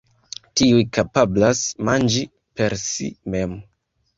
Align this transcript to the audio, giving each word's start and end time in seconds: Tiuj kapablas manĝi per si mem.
Tiuj 0.61 0.79
kapablas 0.99 1.61
manĝi 1.91 2.25
per 2.61 2.79
si 2.85 3.11
mem. 3.37 3.55